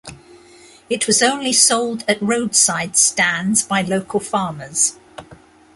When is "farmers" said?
4.19-4.97